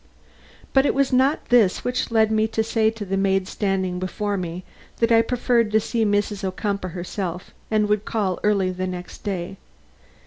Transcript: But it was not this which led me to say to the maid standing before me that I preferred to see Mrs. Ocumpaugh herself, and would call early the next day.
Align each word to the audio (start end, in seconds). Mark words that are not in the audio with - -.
But 0.73 0.87
it 0.87 0.95
was 0.95 1.13
not 1.13 1.49
this 1.49 1.83
which 1.85 2.09
led 2.09 2.31
me 2.31 2.47
to 2.47 2.63
say 2.63 2.89
to 2.89 3.05
the 3.05 3.17
maid 3.17 3.47
standing 3.47 3.99
before 3.99 4.35
me 4.35 4.63
that 4.97 5.11
I 5.11 5.21
preferred 5.21 5.69
to 5.73 5.79
see 5.79 6.05
Mrs. 6.05 6.43
Ocumpaugh 6.43 6.93
herself, 6.93 7.51
and 7.69 7.87
would 7.87 8.03
call 8.03 8.39
early 8.43 8.71
the 8.71 8.87
next 8.87 9.23
day. 9.23 9.57